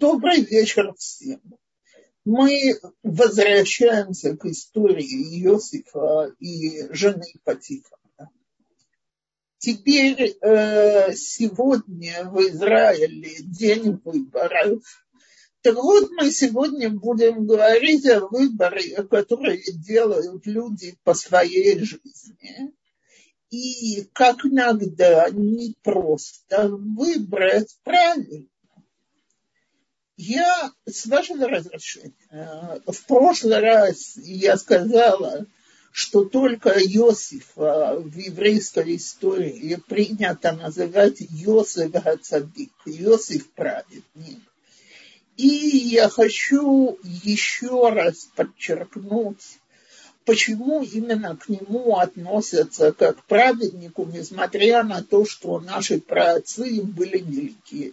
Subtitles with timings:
[0.00, 1.42] Добрый вечер всем.
[2.24, 8.30] Мы возвращаемся к истории Иосифа и жены Патифара.
[9.58, 14.84] Теперь э, сегодня в Израиле день выборов.
[15.62, 22.72] Так вот, мы сегодня будем говорить о выборе, которые делают люди по своей жизни.
[23.50, 28.46] И как иногда не просто выбрать правильно.
[30.20, 32.12] Я, с вашего разрешения,
[32.84, 35.46] в прошлый раз я сказала,
[35.92, 44.40] что только Иосифа в еврейской истории принято называть Иосиф Гацадик, Иосиф праведник.
[45.36, 49.60] И я хочу еще раз подчеркнуть,
[50.24, 57.18] почему именно к нему относятся как к праведнику, несмотря на то, что наши праотцы были
[57.18, 57.92] великие.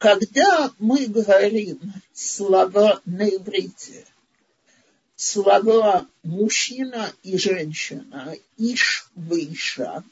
[0.00, 1.78] Когда мы говорим
[2.14, 4.06] слова на иврите,
[5.14, 10.02] слова мужчина и женщина, иш выша,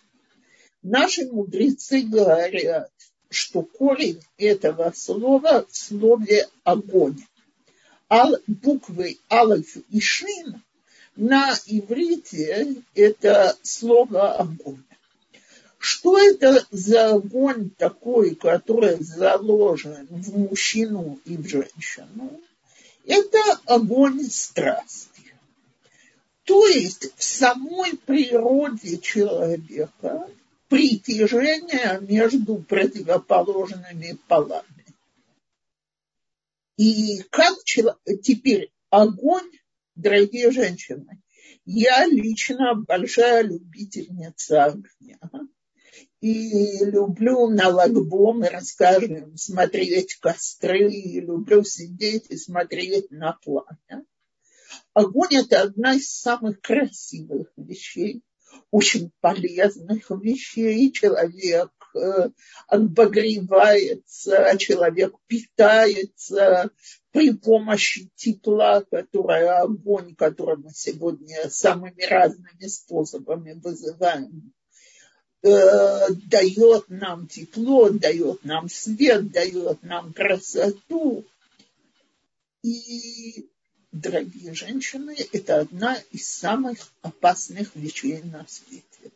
[0.83, 2.93] наши мудрецы говорят,
[3.31, 7.25] что корень этого слова в слове огонь.
[8.11, 10.62] Ал, буквы алф и шин
[11.17, 14.84] на иврите это слово огонь.
[15.79, 22.41] Что это за огонь такой, который заложен в мужчину и в женщину?
[23.07, 25.34] Это огонь страсти.
[26.45, 30.29] То есть в самой природе человека
[30.69, 34.84] притяжение между противоположными полами.
[36.77, 39.51] И как теперь огонь,
[39.95, 41.23] дорогие женщины,
[41.65, 45.19] я лично большая любительница огня
[46.21, 54.05] и люблю на лагбом, расскажем, смотреть костры, и люблю сидеть и смотреть на пламя.
[54.95, 58.23] Огонь– это одна из самых красивых вещей,
[58.71, 60.91] очень полезных вещей.
[60.93, 62.31] Человек э,
[62.67, 66.71] обогревается, человек питается
[67.12, 74.53] при помощи тепла, которое огонь, который мы сегодня самыми разными способами вызываем
[75.43, 81.25] э, дает нам тепло, дает нам свет, дает нам красоту.
[82.62, 83.48] И,
[83.93, 89.12] дорогие женщины, это одна из самых опасных вещей на свете.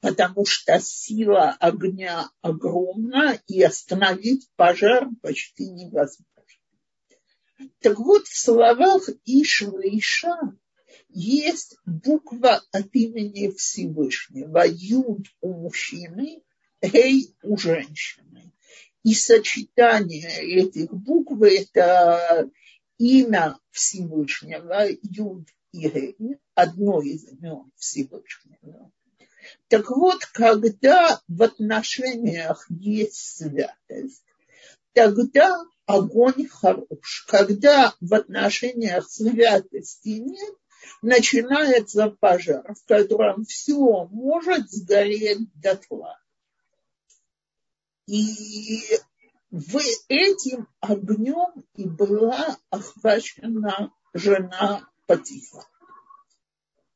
[0.00, 6.26] Потому что сила огня огромна, и остановить пожар почти невозможно.
[7.80, 10.36] Так вот, в словах Ишва Иша
[11.14, 14.64] есть буква от имени Всевышнего.
[14.66, 16.42] Юд у мужчины,
[16.82, 18.52] Гей у женщины.
[19.04, 22.50] И сочетание этих букв– это
[22.98, 26.16] имя Всевышнего, Юд и Гей,
[26.54, 28.90] одно из имен Всевышнего.
[29.68, 34.24] Так вот, когда в отношениях есть святость,
[34.92, 37.24] тогда огонь хорош.
[37.28, 40.54] Когда в отношениях святости нет,
[41.02, 46.18] начинается пожар, в котором все может сгореть дотла.
[48.06, 48.80] И
[49.50, 49.76] в
[50.08, 55.66] этим огнем и была охвачена жена Патифа.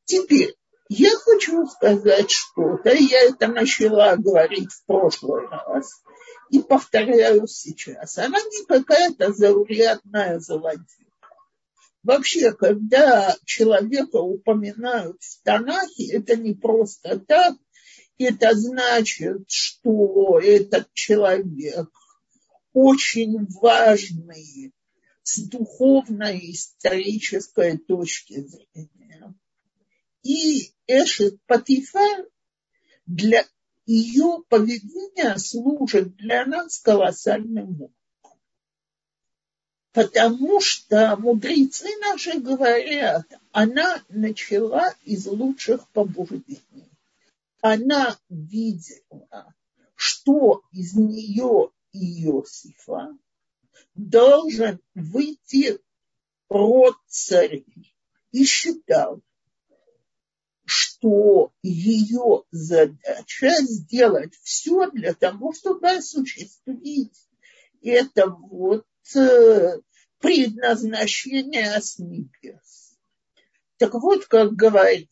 [0.04, 0.56] Теперь
[0.88, 6.03] я хочу сказать что-то, я это начала говорить в прошлый раз
[6.50, 8.18] и повторяю сейчас.
[8.18, 11.05] Она не какая-то заурядная злодейка.
[12.06, 17.56] Вообще, когда человека упоминают в Танахе, это не просто так,
[18.16, 21.90] это значит, что этот человек
[22.72, 24.72] очень важный
[25.24, 29.34] с духовной и исторической точки зрения.
[30.22, 32.24] И Эшет Патифар
[33.06, 33.44] для
[33.84, 38.05] ее поведения служит для нас колоссальным уроком.
[39.97, 46.93] Потому что мудрецы наши говорят, она начала из лучших побуждений.
[47.63, 49.54] Она видела,
[49.95, 53.16] что из нее Иосифа
[53.95, 55.78] должен выйти
[56.51, 57.97] род царей.
[58.33, 59.22] И считал,
[60.66, 67.16] что ее задача сделать все для того, чтобы осуществить
[67.81, 68.84] это вот
[70.20, 72.76] предназначение с небес.
[73.78, 75.08] Так вот, как говорят,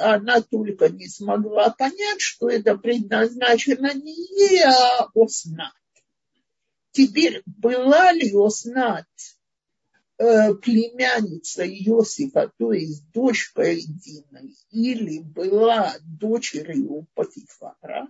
[0.00, 5.72] она только не смогла понять, что это предназначено не ей, а Оснат.
[6.90, 9.06] Теперь была ли Оснат
[10.18, 18.08] э, племянница Иосифа, то есть дочка Дины, или была дочерью Патифара,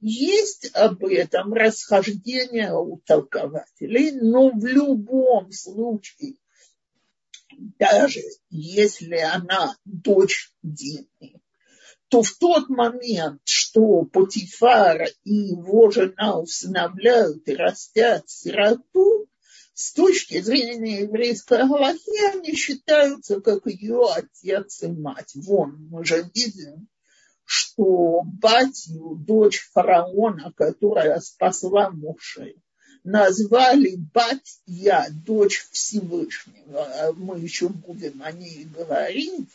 [0.00, 6.36] есть об этом расхождение у толкователей, но в любом случае,
[7.78, 8.20] даже
[8.50, 11.40] если она дочь Дины,
[12.08, 19.28] то в тот момент, что Потифар и его жена усыновляют и растят сироту,
[19.74, 25.32] с точки зрения еврейской галахи они считаются как ее отец и мать.
[25.34, 26.88] Вон, мы же видим,
[27.46, 32.56] что батью, дочь фараона, которая спасла Муше,
[33.04, 37.14] назвали Батья, дочь Всевышнего.
[37.16, 39.48] Мы еще будем о ней говорить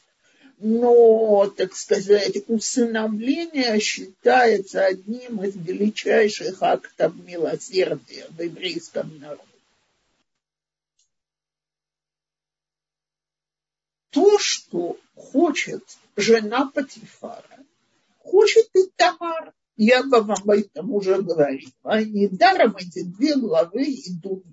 [0.64, 9.42] но, так сказать, усыновление считается одним из величайших актов милосердия в еврейском народе.
[14.12, 15.84] То, что хочет
[16.16, 17.66] жена Патифара,
[18.32, 19.54] хочет и Тамар.
[19.76, 22.02] Я вам об этом уже говорила.
[22.04, 24.46] Недаром эти две главы идут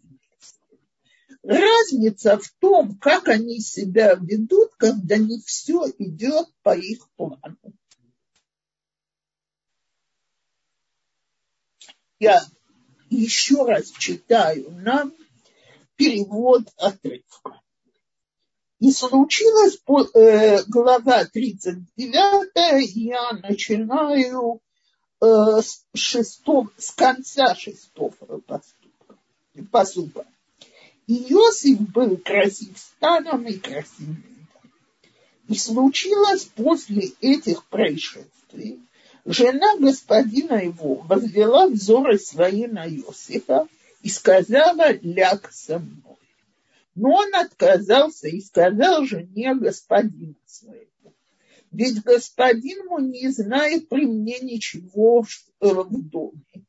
[1.43, 7.57] Разница в том, как они себя ведут, когда не все идет по их плану.
[12.19, 12.45] Я
[13.09, 15.15] еще раз читаю нам
[15.97, 17.63] перевод отрывка.
[18.81, 19.77] И случилось
[20.15, 24.61] э, глава 39, я начинаю
[25.21, 29.17] э, с, шестого, с конца шестого поступка.
[31.09, 34.17] Иосиф был красив станом и красив
[35.49, 38.81] И случилось после этих происшествий,
[39.25, 43.67] жена господина его возвела взоры свои на Иосифа
[44.03, 46.18] и сказала, ляг со мной.
[46.99, 51.15] Но он отказался и сказал жене господина своего.
[51.71, 55.25] Ведь господин мой не знает при мне ничего
[55.61, 56.65] в доме.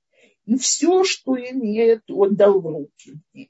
[0.46, 3.50] И все, что имеет, отдал в руки мне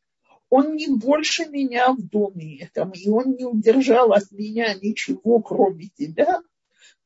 [0.50, 5.90] он не больше меня в доме этом, и он не удержал от меня ничего, кроме
[5.96, 6.42] тебя,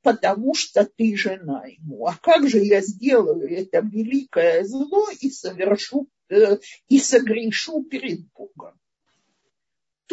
[0.02, 2.08] потому что ты жена ему.
[2.08, 8.80] А как же я сделаю это великое зло и совершу, э, и согрешу перед Богом?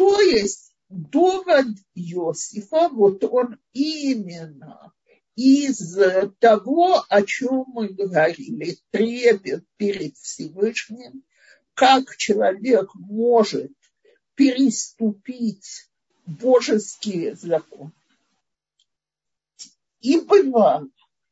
[0.01, 4.91] То есть довод Иосифа, вот он именно
[5.35, 5.95] из
[6.39, 11.23] того, о чем мы говорили, трепет перед Всевышним,
[11.75, 13.71] как человек может
[14.33, 15.87] переступить
[16.25, 17.91] божеские законы.
[19.99, 20.87] И бывало,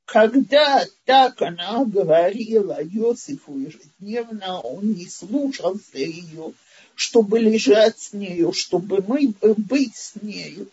[0.05, 6.53] когда так она говорила Иосифу ежедневно, он не слушался ее,
[6.99, 10.67] чтобы лежать с нею, чтобы мы быть с нею.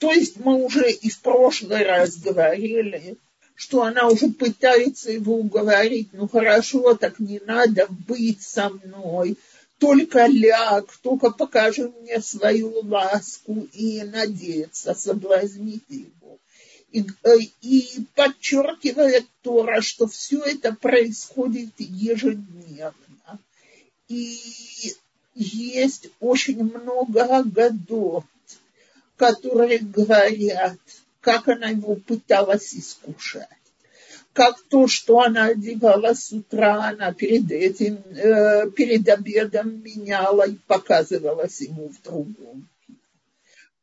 [0.00, 3.16] То есть мы уже и в прошлый раз говорили,
[3.54, 9.38] что она уже пытается его уговорить, ну хорошо, так не надо быть со мной,
[9.78, 16.38] только ляг, только покажи мне свою ласку и надеяться соблазнить его.
[16.90, 23.38] И, э, и подчеркивает Тора, что все это происходит ежедневно.
[24.08, 24.36] И
[25.34, 28.24] есть очень много годов,
[29.16, 30.78] которые говорят,
[31.20, 33.48] как она его пыталась искушать.
[34.32, 40.54] Как то, что она одевала с утра, она перед этим, э, перед обедом меняла и
[40.66, 42.68] показывалась ему в другом.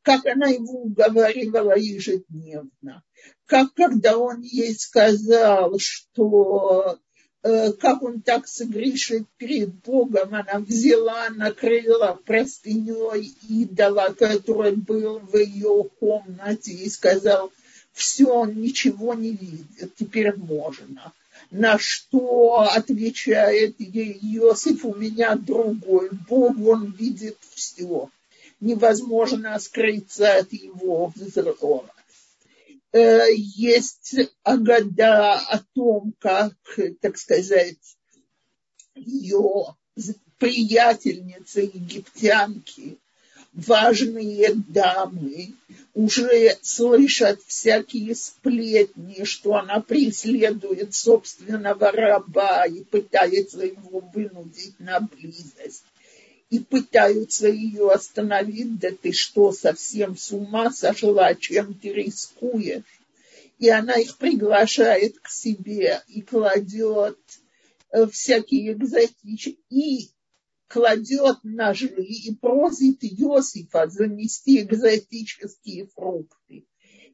[0.01, 3.04] Как она его уговаривала ежедневно.
[3.46, 6.98] Как когда он ей сказал, что
[7.80, 15.89] как он так согрешит перед Богом, она взяла, накрыла простыней идола, который был в ее
[16.00, 17.51] комнате, и сказал,
[17.94, 21.13] все, он ничего не видит, теперь можно.
[21.51, 28.10] На что отвечает ей Иосиф, у меня другой Бог, он видит все.
[28.60, 31.86] Невозможно скрыться от его взора.
[32.98, 36.56] Э, есть агада о том, как,
[37.00, 37.77] так сказать,
[38.96, 39.75] ее
[40.39, 42.98] приятельница египтянки,
[43.54, 45.54] важные дамы,
[45.94, 55.84] уже слышат всякие сплетни, что она преследует собственного раба и пытается его вынудить на близость
[56.50, 62.84] и пытаются ее остановить, да ты что, совсем с ума сошла, чем ты рискуешь?
[63.60, 67.18] И она их приглашает к себе и кладет
[67.92, 69.58] э, всякие экзотичные.
[69.70, 70.10] И
[70.68, 76.66] кладет ножи и просит Иосифа занести экзотические фрукты,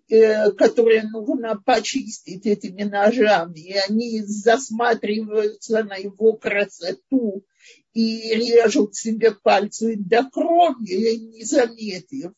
[0.09, 3.59] э, которые нужно почистить этими ножами.
[3.59, 7.45] И они засматриваются на его красоту
[7.93, 12.33] и режут себе пальцы до крови, не заметив.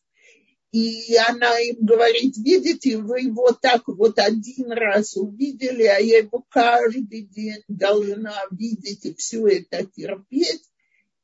[0.72, 6.44] И она им говорит, видите, вы его так вот один раз увидели, а я его
[6.50, 10.70] каждый день должна видеть и все это терпеть.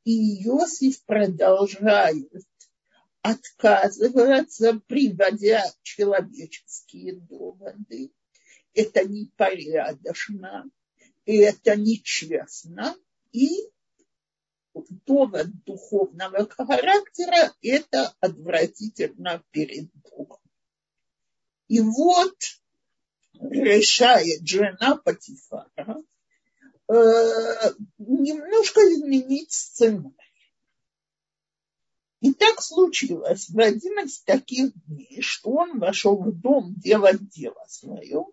[0.05, 2.31] И Иосиф продолжает
[3.21, 8.11] отказываться, приводя человеческие доводы.
[8.73, 10.65] Это непорядочно,
[11.25, 12.95] это нечестно.
[13.31, 13.49] И
[15.05, 20.39] довод духовного характера– это отвратительно перед Богом.
[21.67, 22.35] И вот
[23.39, 26.03] решает жена Патифара
[26.87, 26.93] э,
[27.97, 30.13] немножко изменить сценарий.
[32.21, 37.65] И так случилось в один из таких дней, что он вошел в дом делать дело
[37.67, 38.25] свое,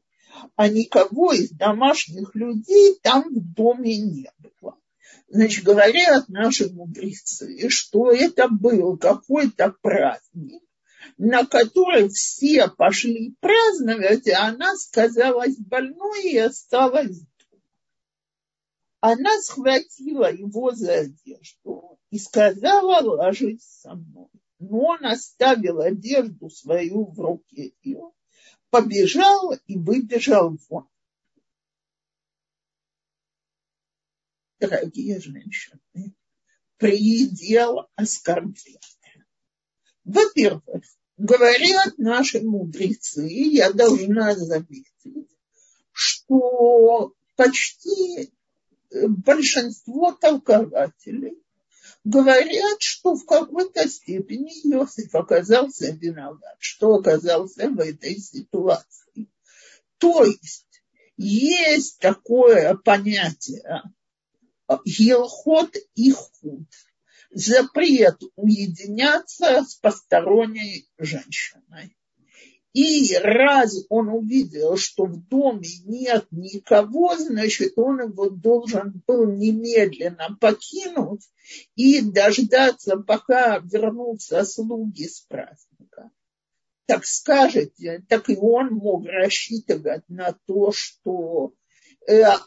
[0.55, 4.40] а никого из домашних людей там в доме не было.
[5.29, 10.63] Значит, говорят наши мудрецы, что это был какой-то праздник,
[11.19, 17.21] на который все пошли праздновать, а она сказалась больной и осталась.
[19.01, 24.29] Она схватила его за одежду и сказала ложись со мной.
[24.59, 28.11] Но он оставил одежду свою в руке ее,
[28.69, 30.90] побежал и выбежал вон.
[34.61, 35.81] Дорогие женщины,
[36.77, 38.81] предел оскорбления.
[40.05, 40.85] Во-первых,
[41.17, 45.29] говорят наши мудрецы, я должна заметить,
[45.93, 48.33] что почти
[48.91, 51.43] большинство толкователей
[52.05, 59.29] говорят, что в какой-то степени Иосиф оказался виноват, что оказался в этой ситуации.
[59.99, 60.67] То есть
[61.17, 63.83] есть такое понятие
[64.85, 66.69] Елхот и худ.
[67.33, 71.97] Запрет уединяться с посторонней женщиной.
[72.73, 80.37] И раз он увидел, что в доме нет никого, значит, он его должен был немедленно
[80.41, 81.29] покинуть
[81.75, 86.11] и дождаться, пока вернутся слуги с праздника.
[86.87, 91.53] Так скажете, так и он мог рассчитывать на то, что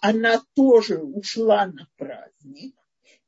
[0.01, 2.75] она тоже ушла на праздник.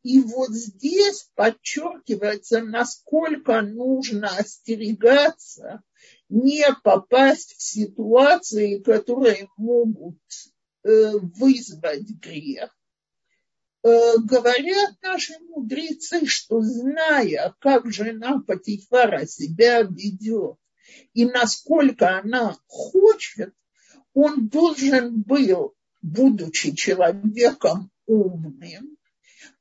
[0.04, 5.82] И вот здесь подчеркивается, насколько нужно остерегаться
[6.30, 10.20] не попасть в ситуации, которые могут
[10.84, 12.78] э, вызвать грех.
[13.84, 20.58] Э, говорят наши мудрецы, что зная, как жена Патифара себя ведет
[21.14, 23.54] и насколько она хочет,
[24.14, 28.96] он должен был будучи человеком умным,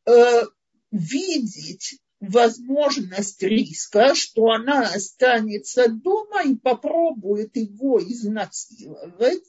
[0.04, 0.42] э,
[0.90, 9.42] видеть возможность риска, что она останется дома и попробует его изнасиловать,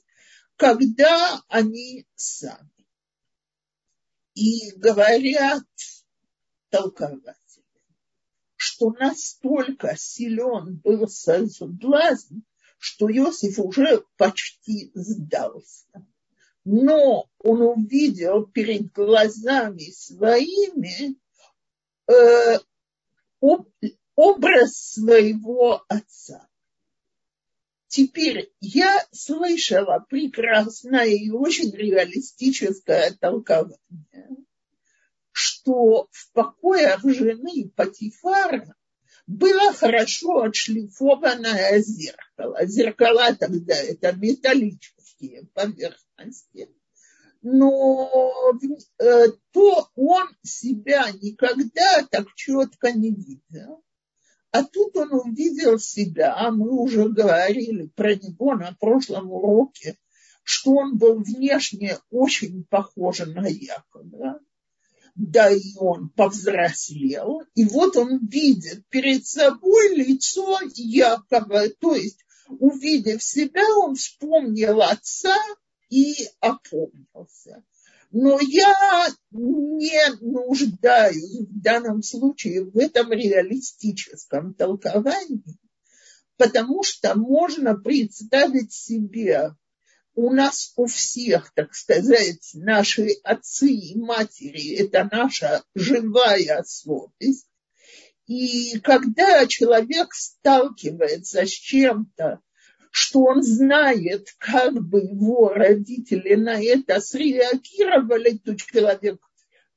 [0.56, 2.70] когда они сами.
[4.32, 5.64] И говорят
[6.70, 7.36] толкователи,
[8.56, 12.38] что настолько силен был соблазн,
[12.78, 16.06] что Иосиф уже почти сдался
[16.66, 21.16] но он увидел перед глазами своими
[22.08, 22.58] э,
[23.40, 23.68] об,
[24.16, 26.48] образ своего отца.
[27.86, 34.36] Теперь я слышала прекрасное и очень реалистическое толкование,
[35.30, 38.74] что в покоях жены Патифара
[39.28, 42.66] было хорошо отшлифованное зеркало.
[42.66, 46.68] Зеркала тогда это металлические поверхности поверхности,
[47.42, 48.52] но
[48.98, 53.82] э, то он себя никогда так четко не видел.
[54.50, 59.98] А тут он увидел себя, а мы уже говорили про него на прошлом уроке,
[60.42, 64.40] что он был внешне очень похож на Якова.
[65.14, 67.42] Да и он повзрослел.
[67.54, 71.68] И вот он видит перед собой лицо Якова.
[71.80, 75.36] То есть, увидев себя, он вспомнил отца
[75.90, 77.64] и опомнился.
[78.10, 85.58] Но я не нуждаюсь в данном случае в этом реалистическом толковании,
[86.36, 89.54] потому что можно представить себе
[90.14, 97.46] у нас у всех, так сказать, наши отцы и матери, это наша живая совесть.
[98.26, 102.40] И когда человек сталкивается с чем-то,
[102.90, 109.20] что он знает, как бы его родители на это среагировали, то человек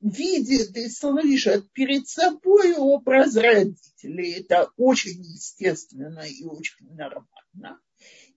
[0.00, 4.40] видит и слышит перед собой образ родителей.
[4.40, 7.78] Это очень естественно и очень нормально.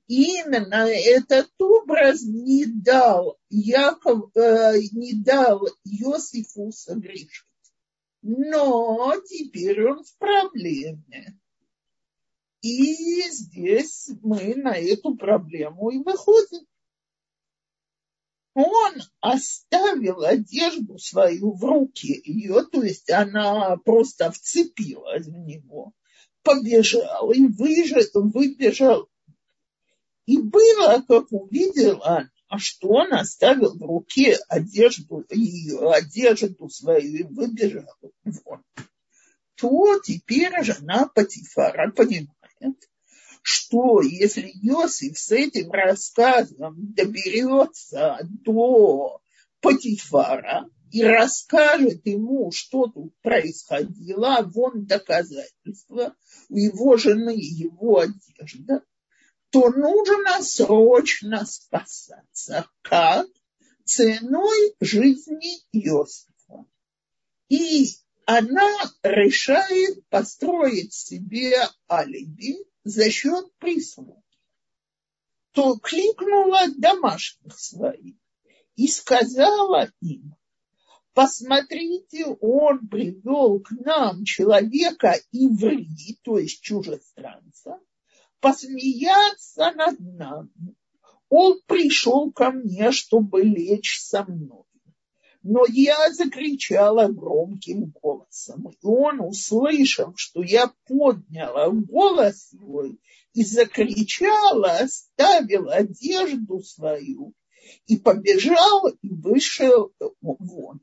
[0.08, 7.32] И именно этот образ не дал, Яков, э, не дал Иосифу согрешить.
[8.25, 11.38] Но теперь он в проблеме.
[12.62, 16.65] И здесь мы на эту проблему и выходим.
[18.53, 25.92] Он оставил одежду свою в руке ее, то есть она просто вцепилась в него,
[26.44, 29.10] побежал и выжил, выбежал.
[30.27, 37.24] И было, как увидела а что он оставил в руке одежду, ее одежду свою и
[37.24, 37.89] выбежал
[39.55, 42.77] то теперь жена Патифара понимает,
[43.41, 49.19] что если Иосиф с этим рассказом доберется до
[49.60, 56.15] Патифара и расскажет ему, что тут происходило, вон доказательства,
[56.50, 58.83] у его жены его одежда,
[59.53, 62.67] то нужно срочно спасаться.
[62.81, 63.27] Как?
[63.86, 66.65] Ценой жизни Иосифа.
[67.50, 67.86] И
[68.25, 68.67] она
[69.03, 71.53] решает построить себе
[71.88, 74.24] алиби за счет прислуги.
[75.51, 78.15] То кликнула домашних своих
[78.75, 80.36] и сказала им,
[81.13, 87.79] посмотрите, он привел к нам человека иври, то есть чужестранца,
[88.43, 90.75] посмеяться над нами.
[91.29, 94.65] Он пришел ко мне, чтобы лечь со мной.
[95.43, 98.67] Но я закричала громким голосом.
[98.69, 103.00] И он, услышав, что я подняла голос свой
[103.33, 107.33] и закричала, оставил одежду свою
[107.87, 110.81] и побежал и вышел вон.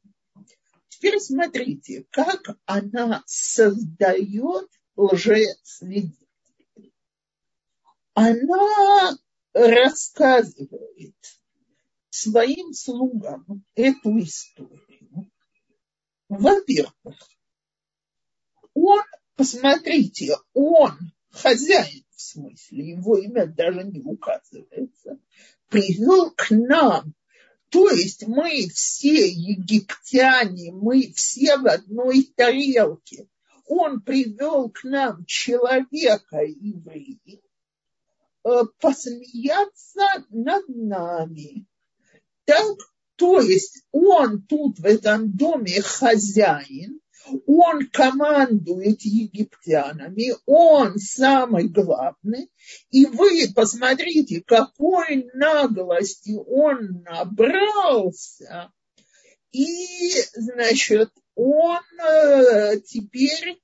[0.89, 6.20] Теперь смотрите, как она создает лжесвидетелей
[8.15, 9.17] она
[9.53, 11.17] рассказывает
[12.09, 15.31] своим слугам эту историю.
[16.29, 17.29] Во-первых,
[18.75, 19.03] он,
[19.37, 20.97] посмотрите, он
[21.31, 25.19] хозяин, в смысле, его имя даже не указывается,
[25.69, 27.15] привел к нам
[27.71, 33.29] то есть мы все египтяне, мы все в одной тарелке.
[33.67, 37.41] Он привел к нам человека еврея,
[38.79, 41.67] посмеяться над нами.
[42.45, 42.77] Так,
[43.17, 47.01] то есть он тут в этом доме хозяин,
[47.47, 52.51] он командует египтянами, он самый главный,
[52.91, 58.73] и вы посмотрите, какой наглости он набрался,
[59.53, 63.61] и, значит, он э, теперь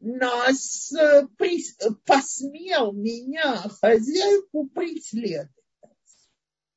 [0.00, 1.26] нас э,
[2.06, 5.50] посмел меня, хозяйку, преследовать.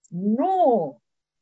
[0.09, 0.99] Но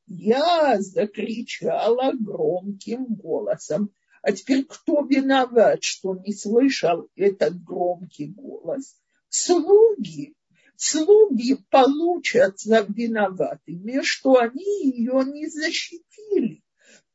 [0.08, 3.92] я закричала громким голосом.
[4.22, 8.96] А теперь кто виноват, что не слышал этот громкий голос?
[9.30, 10.36] Слуги.
[10.76, 16.64] Слуги получатся виноватыми, что они ее не защитили.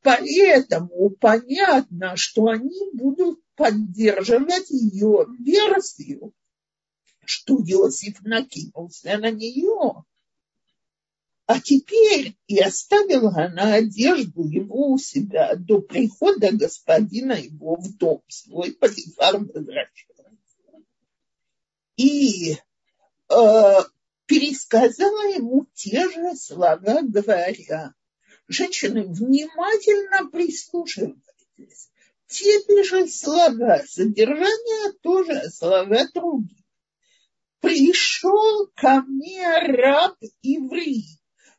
[0.01, 6.31] Поэтому понятно, что они будут поддерживать ее версию,
[7.25, 10.05] что Иосиф накинулся на нее.
[11.47, 18.21] А теперь и оставила она одежду его у себя до прихода господина его в дом
[18.27, 20.13] свой, Патифар возвращается.
[21.95, 22.57] И э,
[24.25, 27.93] пересказала ему те же слова, говоря,
[28.47, 31.89] женщины, внимательно прислушивайтесь
[32.27, 36.63] те же слова, содержание тоже слова другие.
[37.59, 41.05] Пришел ко мне раб еврей.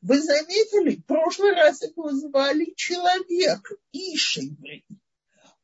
[0.01, 4.85] Вы заметили, в прошлый раз его звали человек, Иш еврей.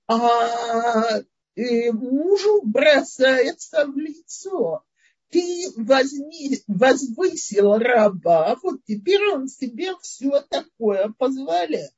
[0.09, 1.21] А
[1.55, 4.85] э, мужу бросается в лицо.
[5.31, 11.93] Ты возьми, возвысил раба, вот теперь он себе все такое позволяет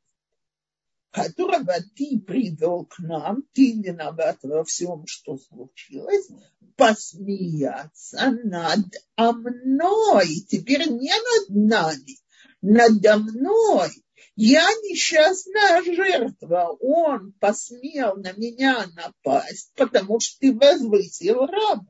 [1.16, 6.28] которого ты привел к нам, ты виноват во всем, что случилось,
[6.76, 8.84] посмеяться над
[9.16, 12.18] мной, теперь не над нами,
[12.60, 13.88] надо мной.
[14.34, 21.86] Я несчастная жертва, он посмел на меня напасть, потому что ты возвысил раба.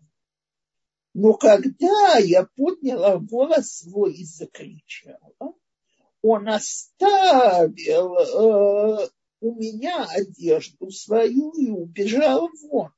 [1.15, 5.57] Но когда я подняла голос свой и закричала,
[6.23, 9.09] он оставил э,
[9.41, 12.91] у меня одежду свою и убежал вон.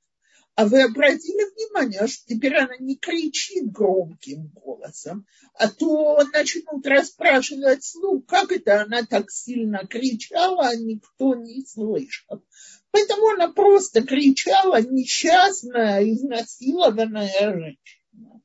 [0.55, 5.25] А вы обратили внимание, что теперь она не кричит громким голосом,
[5.55, 12.43] а то начнут расспрашивать слух, как это она так сильно кричала, а никто не слышал.
[12.91, 18.43] Поэтому она просто кричала несчастная, изнасилованная женщина.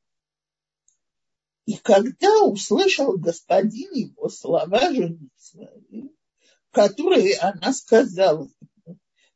[1.65, 6.11] И когда услышал господин его слова жены своей,
[6.73, 8.49] которые она сказала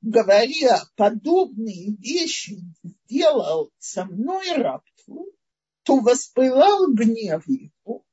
[0.02, 2.60] говоря подобные вещи
[3.08, 4.84] сделал со мной раб
[5.84, 8.04] то воспылал гнев его.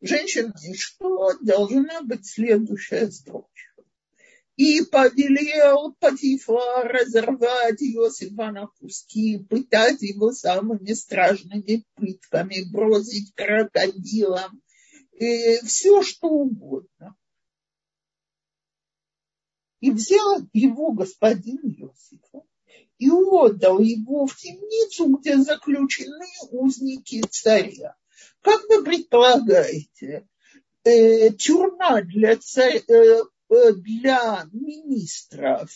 [0.00, 3.84] Женщина, и что должна быть следующая строчка?
[4.56, 14.60] И повелел Патифа разорвать Иосифа на куски, пытать его самыми страшными пытками, бросить крокодилам,
[15.12, 17.16] и все что угодно
[19.80, 22.42] и взял его господин Иосифа
[22.98, 27.96] и отдал его в темницу, где заключены узники царя.
[28.40, 30.28] Как вы предполагаете,
[30.84, 35.70] э, тюрьма для, царь, э, э для министров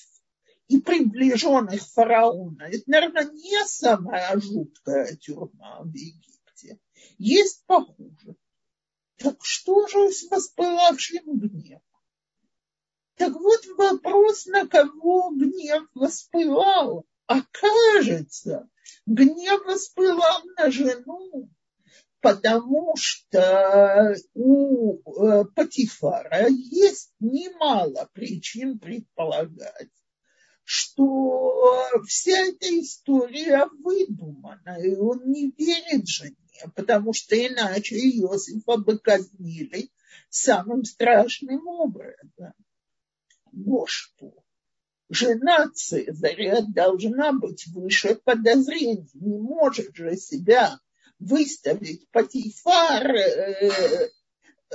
[0.67, 6.81] и приближенных фараона, это, наверное, не самая жуткая тюрьма в Египте.
[7.19, 8.37] Есть похуже.
[9.19, 11.83] Так что же с воспылавшим гневом?
[13.23, 17.07] Так вот вопрос, на кого гнев воспылал.
[17.29, 18.69] Окажется,
[19.07, 21.49] гнев воспылал на жену,
[22.21, 29.93] потому что у э, Патифара есть немало причин предполагать,
[30.65, 38.99] что вся эта история выдумана, и он не верит жене, потому что иначе Иосифа бы
[38.99, 39.93] казнили
[40.29, 42.53] самым страшным образом
[43.87, 44.33] что?
[45.09, 49.11] Жена Цезаря должна быть выше подозрений.
[49.15, 50.79] Не может же себя
[51.19, 54.11] выставить Патифар э,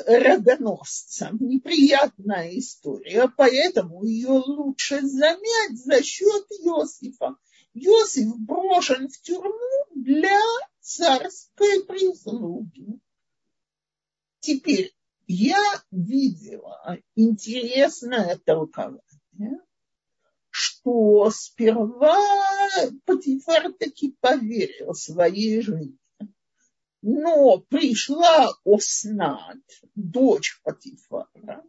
[0.06, 1.38] рогоносцем.
[1.40, 7.36] Неприятная история, поэтому ее лучше замять за счет Иосифа.
[7.74, 10.40] Иосиф брошен в тюрьму для
[10.80, 13.00] царской прислуги.
[14.40, 14.94] Теперь
[15.28, 15.62] я
[15.92, 19.62] видела интересное толкование,
[20.50, 22.18] что сперва
[23.06, 25.98] Патифар таки поверил своей жене,
[27.02, 29.60] но пришла Оснат,
[29.96, 31.64] дочь Патифара,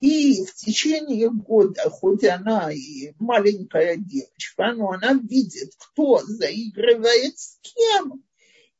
[0.00, 7.58] и в течение года, хоть она и маленькая девочка, но она видит, кто заигрывает с
[7.60, 8.24] кем,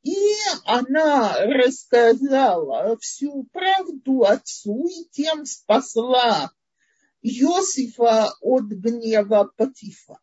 [0.02, 0.16] и
[0.64, 6.50] она рассказала всю правду отцу и тем спасла
[7.22, 10.20] Иосифа от гнева Патифара.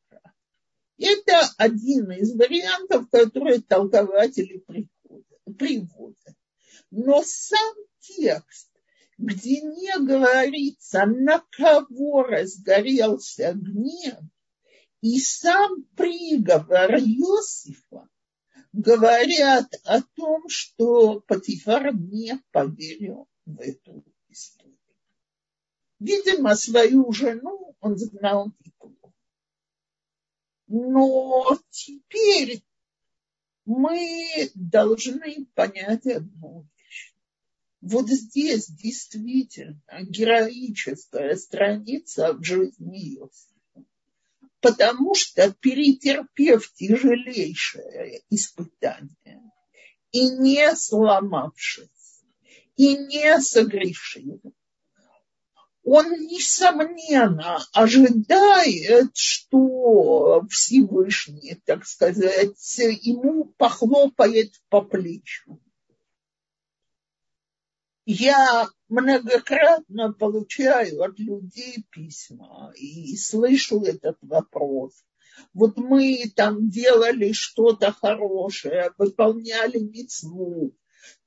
[0.97, 4.65] Это один из вариантов, которые толкователи
[5.57, 6.35] приводят.
[6.89, 8.71] Но сам текст,
[9.19, 14.17] где не говорится, на кого разгорелся гнев,
[15.01, 18.09] и сам приговор Иосифа
[18.77, 24.77] говорят о том, что Патифар не поверил в эту историю.
[25.99, 29.13] Видимо, свою жену он знал неплохо.
[30.67, 32.61] Но теперь
[33.65, 37.15] мы должны понять одну вещь.
[37.81, 43.56] Вот здесь действительно героическая страница в жизни Иосифа
[44.67, 49.41] потому что, перетерпев тяжелейшее испытание
[50.11, 52.23] и не сломавшись,
[52.75, 54.41] и не согрешив,
[55.83, 65.61] он, несомненно, ожидает, что Всевышний, так сказать, ему похлопает по плечу
[68.09, 74.93] я многократно получаю от людей письма и слышу этот вопрос.
[75.53, 80.73] Вот мы там делали что-то хорошее, выполняли мецву,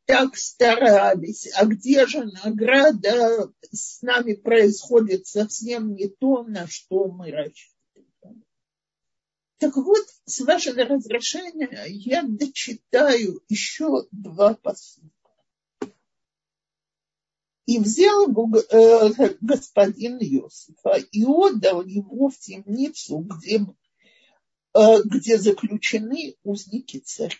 [0.06, 3.52] так старались, а где же награда?
[3.70, 8.42] С нами происходит совсем не то, на что мы рассчитываем.
[9.58, 15.19] Так вот, с вашего разрешения я дочитаю еще два посылка.
[17.70, 23.64] И взял э, господин Иосифа и отдал его в темницу, где,
[24.74, 27.36] э, где заключены узники царя.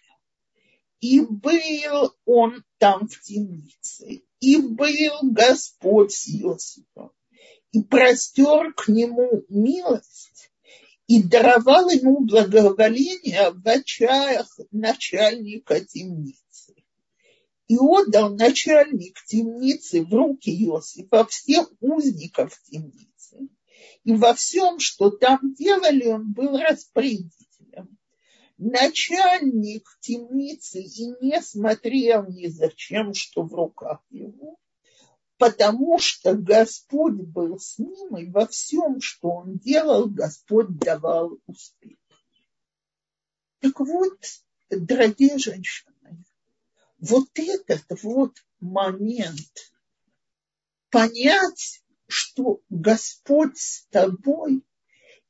[1.00, 7.10] И был он там в темнице, и был Господь с Иосифом,
[7.72, 10.52] и простер к нему милость,
[11.08, 16.49] и даровал ему благоволение в очах начальника темницы.
[17.70, 23.48] И отдал начальник темницы в руки Иосифа всех узников темницы.
[24.02, 27.96] И во всем, что там делали, он был распорядителем
[28.58, 34.58] начальник темницы и не смотрел ни за чем, что в руках его,
[35.38, 41.98] потому что Господь был с ним, и во всем, что он делал, Господь давал успех.
[43.60, 44.18] Так вот,
[44.70, 45.94] дорогие женщины,
[47.00, 49.72] вот этот вот момент
[50.90, 54.62] понять, что Господь с тобой,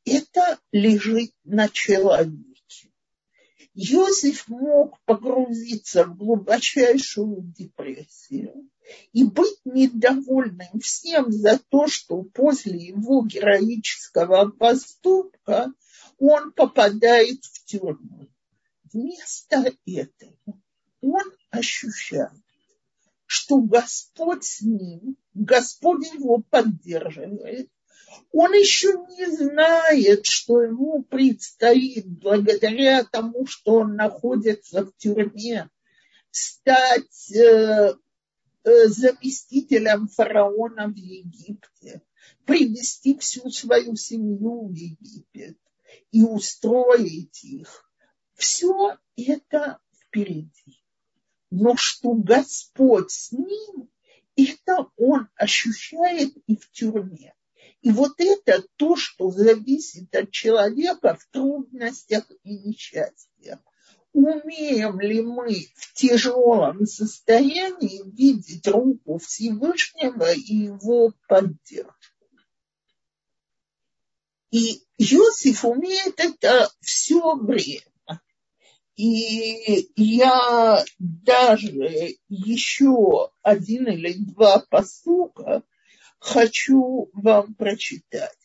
[0.05, 2.51] это лежит на человеке.
[3.75, 8.69] Йосиф мог погрузиться в глубочайшую депрессию
[9.13, 15.73] и быть недовольным всем за то, что после его героического поступка
[16.19, 18.29] он попадает в тюрьму.
[18.93, 20.61] Вместо этого
[21.01, 22.31] он ощущает,
[23.27, 27.71] что Господь с ним, Господь его поддерживает,
[28.33, 35.69] он еще не знает, что ему предстоит, благодаря тому, что он находится в тюрьме,
[36.31, 37.95] стать э,
[38.65, 42.03] э, заместителем фараона в Египте,
[42.45, 45.57] привести всю свою семью в Египет
[46.13, 47.91] и устроить их.
[48.35, 50.80] Все это впереди.
[51.51, 53.91] Но что Господь с ним,
[54.37, 57.35] это он ощущает и в тюрьме.
[57.83, 63.59] И вот это то, что зависит от человека в трудностях и несчастьях.
[64.13, 71.95] Умеем ли мы в тяжелом состоянии видеть руку Всевышнего и его поддержку?
[74.51, 77.90] И Иосиф умеет это все время.
[79.03, 85.63] И я даже еще один или два посука
[86.19, 88.37] хочу вам прочитать.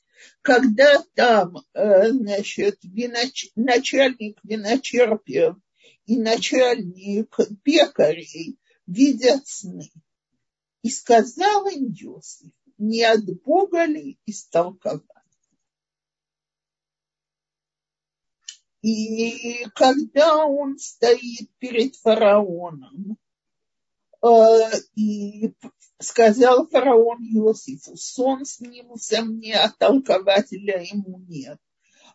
[0.42, 3.50] Когда там, э, значит, виноч...
[3.58, 5.58] начальник виночерпия
[6.06, 9.92] и начальник пекарей видят сны.
[10.84, 15.04] И сказал им Иосиф, не от Бога ли истолковать?
[18.86, 23.18] И когда он стоит перед фараоном,
[24.22, 24.28] э,
[24.94, 25.54] и
[26.00, 31.58] сказал фараон Иосифу, сон снился мне, а толкователя ему нет.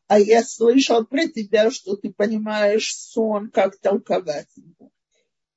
[0.06, 4.92] А я слышал про тебя, что ты понимаешь сон, как толковать его.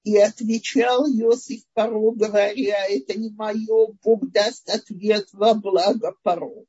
[0.02, 6.66] И отвечал Иосиф Паро, говоря, это не мое, Бог даст ответ во благо Паро.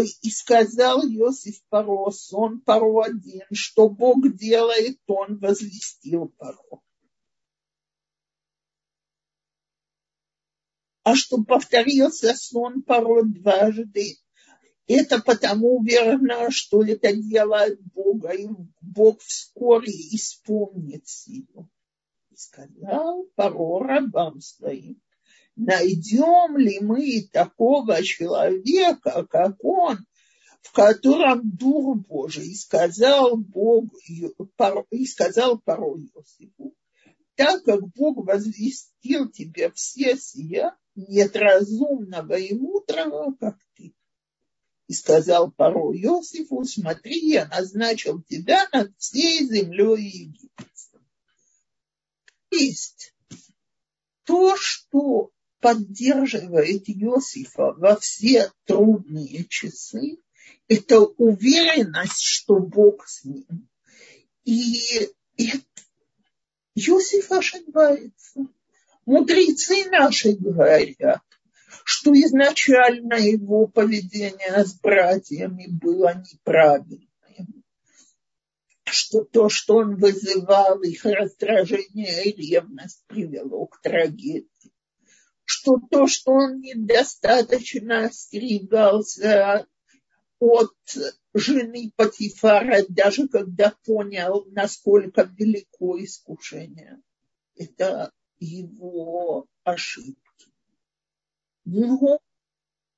[0.00, 6.80] И сказал Иосиф Паро, сон Паро один, что Бог делает, он возвестил Паро.
[11.06, 14.18] а что повторился сон порой дважды.
[14.88, 18.48] Это потому верно, что это делает Бога, и
[18.80, 21.70] Бог вскоре исполнит силу.
[22.30, 25.00] И сказал Паро рабам своим,
[25.56, 30.06] найдем ли мы такого человека, как он,
[30.60, 36.74] в котором Дух Божий, сказал Бог, и сказал Паро Иосифу,
[37.34, 43.94] так как Бог возвестил тебе все сия, нет разумного и мудрого, как ты.
[44.88, 51.00] И сказал порой Иосифу, смотри, я назначил тебя над всей землей египетской.
[52.50, 53.14] Есть
[54.24, 55.32] то, что
[55.66, 60.18] поддерживает Иосифа во все трудные часы,
[60.68, 63.68] это уверенность, что Бог с ним.
[64.44, 65.50] И, и
[66.76, 68.46] Иосиф ошибается.
[69.06, 71.22] Мудрецы наши говорят,
[71.84, 77.64] что изначально его поведение с братьями было неправильным,
[78.84, 84.46] что то, что он вызывал их раздражение и ревность, привело к трагедии,
[85.46, 89.66] что то, что он недостаточно остерегался
[90.38, 90.74] от
[91.32, 97.00] жены Патифара, даже когда понял, насколько велико искушение.
[97.54, 100.50] Это его ошибки.
[101.64, 102.18] Но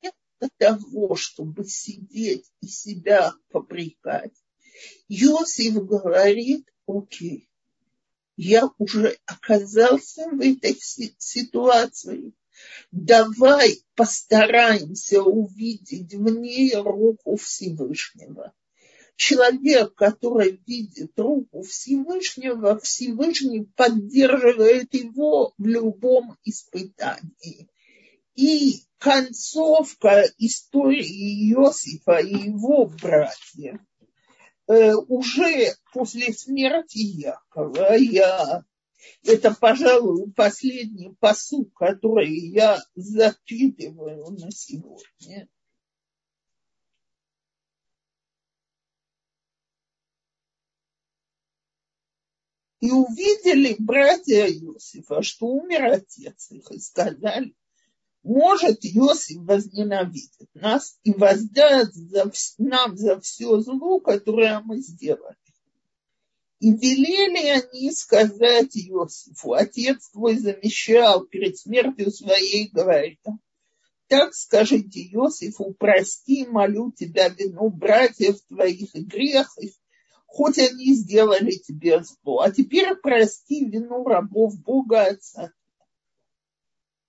[0.01, 4.35] вместо того, чтобы сидеть и себя попрекать,
[5.09, 7.49] Иосиф говорит, окей,
[8.37, 10.79] я уже оказался в этой
[11.19, 12.33] ситуации.
[12.91, 18.53] Давай постараемся увидеть в ней руку Всевышнего.
[19.17, 27.69] Человек, который видит руку Всевышнего, Всевышний поддерживает его в любом испытании.
[28.37, 33.81] И концовка истории Иосифа и его братьев
[34.69, 38.65] э, уже после смерти Якова я
[39.25, 45.49] это, пожалуй, последний посыл, который я зачитываю на сегодня.
[52.81, 57.55] И увидели братья Иосифа, что умер отец их, и сказали,
[58.23, 65.37] может, Иосиф возненавидит нас и воздаст за, нам за все зло, которое мы сделали.
[66.61, 73.21] И велели они сказать Иосифу, отец твой замещал перед смертью своей, говорит,
[74.09, 79.73] так скажите Иосифу, прости, молю тебя вину братьев твоих и грех их,
[80.27, 82.41] хоть они сделали тебе зло.
[82.41, 85.53] А теперь прости вину рабов Бога Отца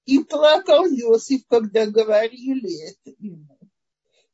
[0.06, 3.59] и плакал Иосиф, когда говорили это ему.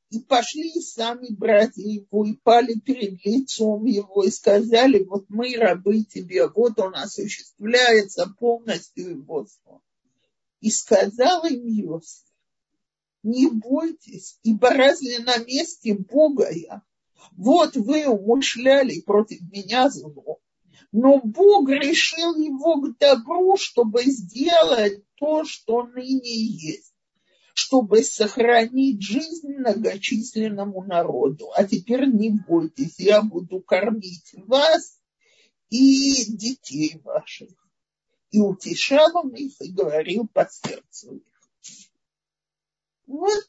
[0.09, 6.03] И пошли сами братья его, и пали перед лицом его, и сказали, вот мы рабы
[6.03, 9.81] тебе, вот он осуществляется полностью его сон.
[10.61, 12.23] И сказал им Иосиф,
[13.23, 16.83] не бойтесь, ибо разве на месте Бога я?
[17.31, 20.39] Вот вы умышляли против меня зло,
[20.91, 26.93] но Бог решил его к добру, чтобы сделать то, что ныне есть,
[27.55, 31.51] чтобы сохранить жизнь многочисленному народу.
[31.55, 34.99] А теперь не бойтесь, я буду кормить вас
[35.69, 37.49] и детей ваших.
[38.31, 41.23] И утешал он их и говорил по сердцу их.
[43.07, 43.47] Вот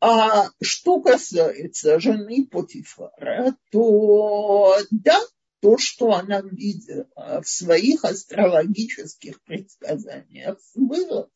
[0.00, 5.18] а что касается жены Потифара, то да,
[5.64, 11.30] то, что она видела в своих астрологических предсказаниях, было,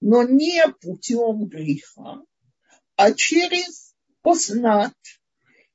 [0.00, 2.22] но не путем греха,
[2.94, 4.92] а через познать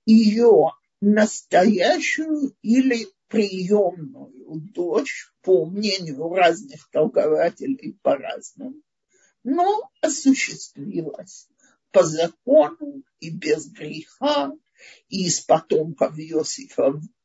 [0.06, 8.76] ее настоящую или приемную дочь, по мнению разных толкователей по-разному,
[9.44, 11.50] но осуществилась
[11.92, 14.54] по закону и без греха,
[15.10, 17.25] и из потомков Иосифа Э,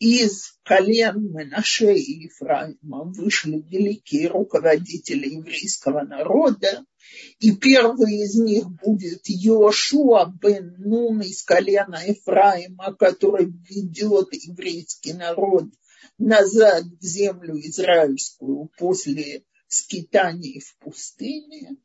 [0.00, 6.86] из колен Менаше и Ефраима вышли великие руководители еврейского народа,
[7.38, 15.66] и первый из них будет Йошуа бен Нун из колена Ефраима, который ведет еврейский народ
[16.16, 21.76] назад в землю израильскую после скитаний в пустыне.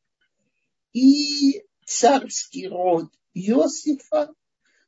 [0.93, 4.33] И царский род Иосифа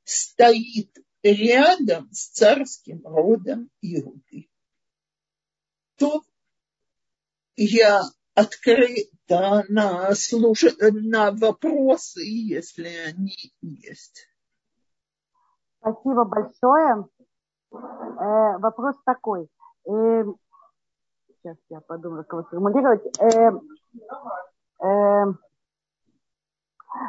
[0.05, 0.97] стоит
[1.33, 4.49] рядом с царским родом Иуды.
[5.97, 6.21] То
[7.55, 8.01] я
[8.35, 10.63] открыта на, служ...
[10.79, 14.27] на вопросы, если они есть.
[15.79, 17.07] Спасибо большое.
[17.71, 19.47] Э, вопрос такой.
[19.85, 20.23] Э,
[21.27, 23.19] сейчас я подумаю, как его сформулировать.
[23.19, 23.51] Э,
[24.85, 25.33] э,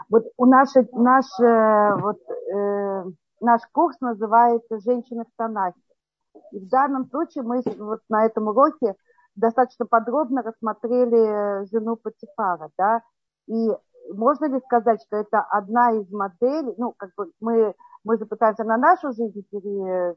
[0.08, 3.04] вот у нашей, наш, э, вот, э,
[3.40, 5.80] наш курс называется «Женщины в Танахе».
[6.52, 8.94] И в данном случае мы вот на этом уроке
[9.34, 13.02] достаточно подробно рассмотрели жену Патифара, да,
[13.46, 13.70] и
[14.12, 17.74] можно ли сказать, что это одна из моделей, ну, как бы мы,
[18.04, 20.16] мы же пытаемся на нашу жизнь пере,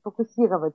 [0.00, 0.74] сфокусировать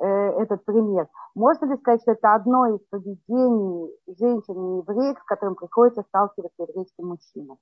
[0.00, 1.08] э, этот пример.
[1.34, 7.06] Можно ли сказать, что это одно из поведений женщин евреек, с которым приходится сталкиваться еврейским
[7.06, 7.58] мужчинам?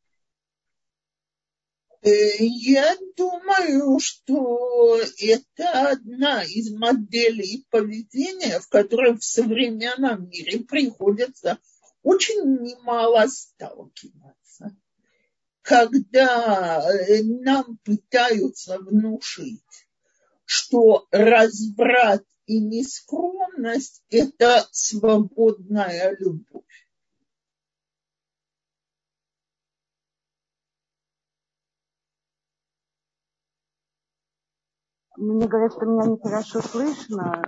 [2.07, 11.59] Э, я думаю, что это одна из моделей поведения, в которой в современном мире приходится
[12.04, 14.76] очень немало сталкиваться.
[15.62, 19.64] Когда э, нам пытаются внушить,
[20.44, 26.65] что разврат и нескромность– это свободная любовь.
[35.16, 37.42] Мне говорят, что меня нехорошо слышно.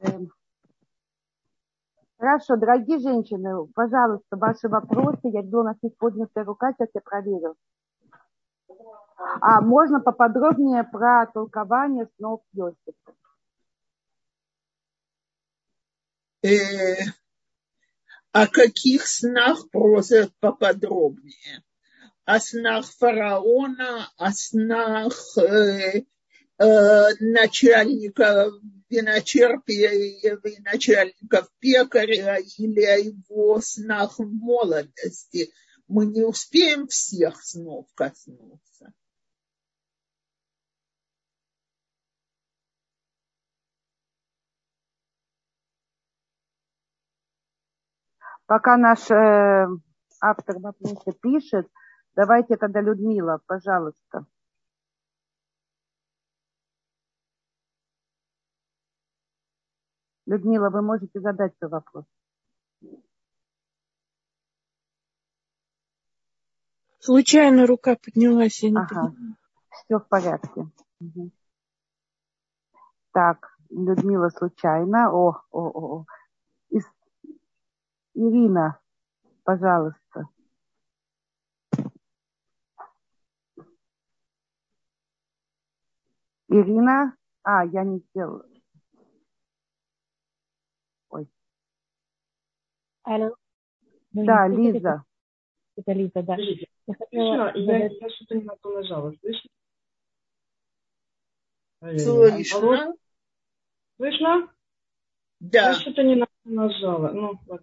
[0.00, 0.30] Эм.
[2.18, 5.20] Хорошо, дорогие женщины, пожалуйста, ваши вопросы.
[5.24, 7.56] Я видела, у нас есть поднятая рука, сейчас я проверю.
[9.40, 13.14] А можно поподробнее про толкование снов Йосифа?
[16.42, 16.48] Э,
[18.32, 21.65] о каких снах просят поподробнее?
[22.26, 26.02] О снах фараона, о снах э,
[26.58, 28.50] э, начальника
[28.90, 35.52] виночерпия и начальников пекаря или о его снах в молодости.
[35.86, 38.92] Мы не успеем всех снов коснуться.
[48.46, 49.66] Пока наш э,
[50.20, 51.68] автор вопроса пишет,
[52.16, 54.26] давайте тогда Людмила, пожалуйста.
[60.26, 62.04] Людмила, вы можете задать свой вопрос.
[66.98, 69.14] Случайно рука поднялась, я не ага.
[69.70, 70.66] Все в порядке.
[70.98, 71.30] Угу.
[73.12, 75.12] Так, Людмила случайно.
[75.12, 76.04] О, о, о.
[76.70, 76.84] Из...
[78.14, 78.80] Ирина,
[79.44, 80.00] пожалуйста.
[86.48, 87.16] Ирина?
[87.42, 88.44] А, я не сделала.
[93.06, 93.36] Алло.
[94.10, 95.04] Да, Лиза.
[95.76, 96.36] Это Лиза, да.
[96.36, 99.12] Я хотела я, я что-то не на то нажала.
[99.20, 99.50] Слышно?
[101.80, 102.94] Слышно.
[103.96, 104.52] Слышно?
[105.38, 105.68] Да.
[105.68, 107.12] Я что-то не на то нажала.
[107.12, 107.62] Ну, вот.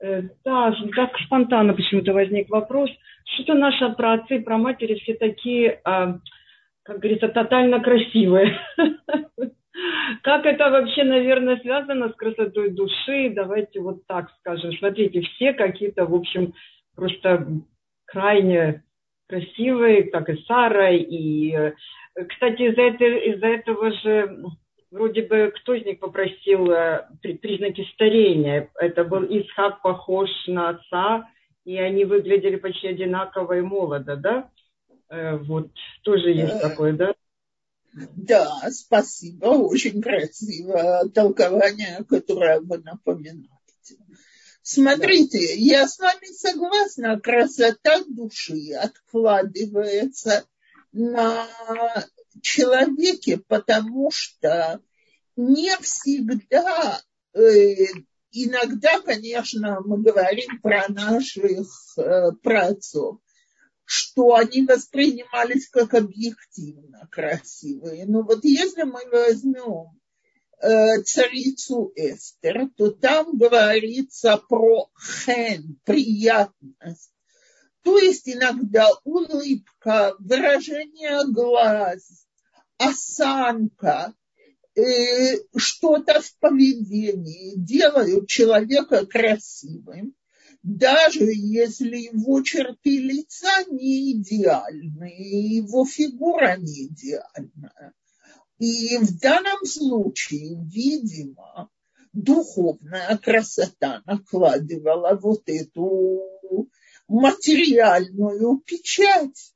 [0.00, 2.88] Э, да, так спонтанно почему-то возник вопрос.
[3.26, 6.18] Что-то наши про отцы и про матери все такие, а,
[6.88, 8.58] как говорится, тотально красивые.
[10.22, 13.30] Как это вообще, наверное, связано с красотой души?
[13.34, 14.72] Давайте вот так скажем.
[14.72, 16.54] Смотрите, все какие-то, в общем,
[16.96, 17.46] просто
[18.06, 18.82] крайне
[19.28, 20.92] красивые, как и Сара.
[20.92, 21.72] И, э,
[22.26, 24.44] кстати, из-за этого, из этого же
[24.90, 28.70] вроде бы кто из них попросил э, признаки старения?
[28.80, 31.28] Это был Исхак похож на отца,
[31.66, 34.50] и они выглядели почти одинаково и молодо, да?
[35.10, 35.70] Э, вот
[36.02, 37.14] тоже есть такое, да?
[38.16, 43.48] Да, спасибо, очень красивое толкование, которое вы напоминаете.
[44.62, 45.54] Смотрите, да.
[45.56, 50.44] я с вами согласна, красота души откладывается
[50.92, 51.48] на
[52.42, 54.80] человеке, потому что
[55.36, 57.00] не всегда,
[57.32, 57.74] э,
[58.32, 63.20] иногда, конечно, мы говорим про наших э, праотцов,
[63.90, 68.04] что они воспринимались как объективно красивые.
[68.04, 69.98] Но вот если мы возьмем
[70.60, 74.90] э, царицу Эстер, то там говорится про
[75.24, 77.12] хен, приятность.
[77.82, 82.26] То есть иногда улыбка, выражение глаз,
[82.76, 84.12] осанка,
[84.76, 90.14] э, что-то в поведении делают человека красивым
[90.62, 97.94] даже если его черты лица не идеальны, его фигура не идеальна.
[98.58, 101.70] И в данном случае, видимо,
[102.12, 106.68] духовная красота накладывала вот эту
[107.06, 109.54] материальную печать.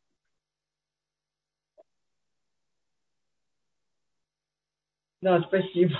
[5.20, 5.94] Да, спасибо.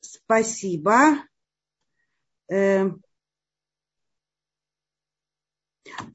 [0.00, 1.29] Спасибо.
[2.50, 3.00] Эм,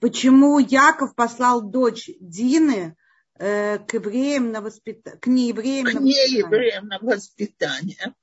[0.01, 2.97] почему Яков послал дочь Дины
[3.39, 8.13] э, к евреям на воспитание, к неевреям к на неевреям на воспитание.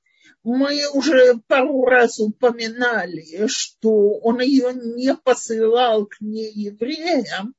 [0.43, 7.55] Мы уже пару раз упоминали, что он ее не посылал к неевреям,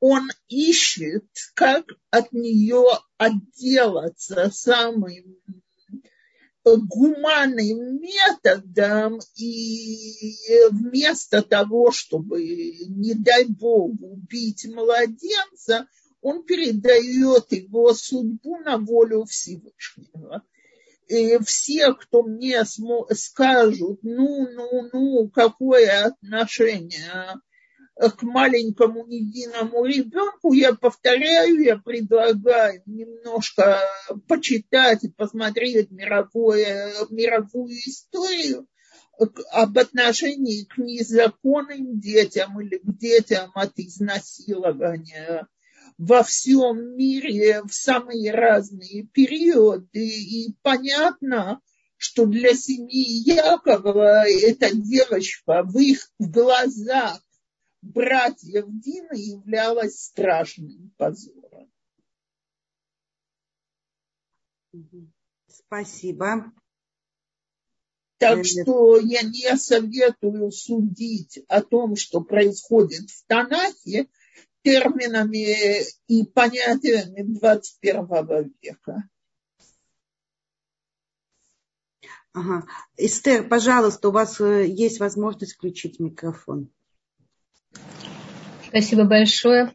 [0.00, 2.86] он ищет, как от нее
[3.18, 4.50] отделаться.
[4.52, 5.36] Самым
[6.64, 10.34] гуманным методом, и
[10.70, 12.42] вместо того, чтобы,
[12.88, 15.86] не дай бог, убить младенца,
[16.20, 20.42] он передает его судьбу на волю Всевышнего.
[21.08, 27.34] И все, кто мне скажут, ну, ну, ну, какое отношение
[27.96, 33.80] к маленькому невинному ребенку, я повторяю, я предлагаю немножко
[34.28, 38.66] почитать и посмотреть мировое, мировую историю,
[39.52, 45.46] об отношении к незаконным детям или к детям от изнасилования
[45.98, 50.06] во всем мире в самые разные периоды.
[50.06, 51.60] И понятно,
[51.96, 57.20] что для семьи Якова эта девочка в их глазах
[57.82, 61.70] братьев Дина являлась страшным позором.
[65.48, 66.52] Спасибо.
[68.18, 74.08] Так что я не советую судить о том, что происходит в Танахе,
[74.62, 79.08] терминами и понятиями 21 века.
[82.32, 82.64] Ага.
[82.96, 86.72] Эстер, пожалуйста, у вас э, есть возможность включить микрофон.
[88.72, 89.74] Спасибо большое.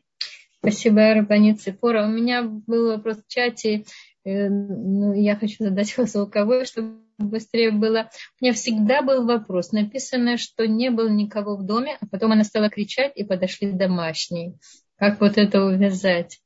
[0.57, 2.07] Спасибо, Рабанит Ципора.
[2.07, 3.85] У меня был вопрос в чате.
[4.25, 8.09] Э, ну, я хочу задать его звуковой, чтобы быстрее было.
[8.41, 9.71] У меня всегда был вопрос.
[9.71, 14.55] Написано, что не было никого в доме, а потом она стала кричать, и подошли домашние.
[14.95, 16.39] Как вот это увязать?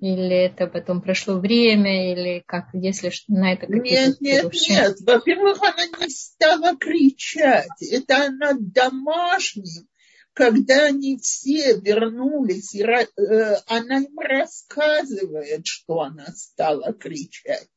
[0.00, 4.96] Или это потом прошло время, или как, если на это Нет, нет, нет.
[5.00, 7.66] Во-первых, она не стала кричать.
[7.90, 9.64] Это она домашним
[10.36, 17.70] когда они все вернулись, и э, она им рассказывает, что она стала кричать.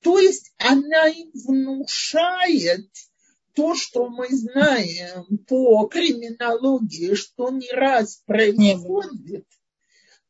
[0.00, 2.88] То есть она им внушает
[3.52, 9.46] то, что мы знаем по криминологии, что не раз происходит,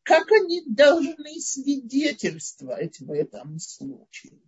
[0.05, 4.41] как они должны свидетельствовать в этом случае.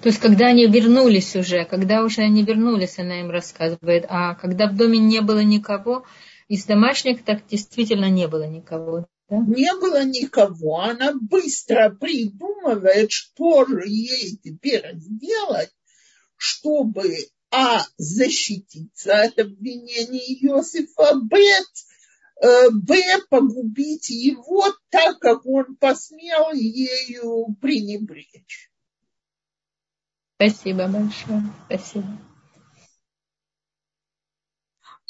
[0.00, 4.68] То есть, когда они вернулись уже, когда уже они вернулись, она им рассказывает, а когда
[4.68, 6.04] в доме не было никого,
[6.46, 9.06] из домашних так действительно не было никого.
[9.28, 9.36] Да?
[9.38, 10.80] Не было никого.
[10.80, 15.70] Она быстро придумывает, что же ей теперь сделать,
[16.36, 17.16] чтобы
[17.50, 17.82] а.
[17.96, 21.38] защититься от обвинений Иосифа, б.
[22.40, 22.96] Э, б.
[23.30, 28.70] погубить его так, как он посмел ею пренебречь.
[30.40, 31.42] Спасибо большое.
[31.66, 32.06] Спасибо.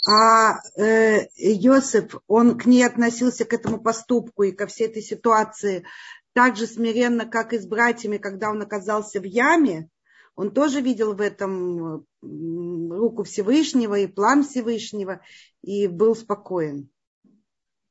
[0.08, 5.84] А э, Йосиф, он к ней относился к этому поступку и ко всей этой ситуации
[6.32, 9.90] так же смиренно, как и с братьями, когда он оказался в яме.
[10.34, 15.20] Он тоже видел в этом руку Всевышнего и план Всевышнего
[15.62, 16.88] и был спокоен.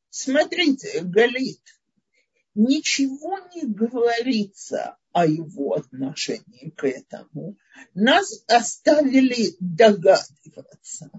[0.10, 1.62] Смотрите, Галит,
[2.56, 7.58] ничего не говорится о его отношении к этому.
[7.96, 11.10] Нас оставили догадываться.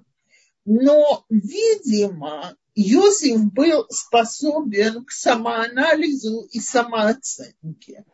[0.64, 8.04] Но, видимо, Иосиф был способен к самоанализу и самооценке.